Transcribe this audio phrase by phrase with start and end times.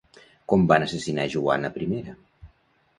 [0.53, 2.03] Com van assassinar Joana I?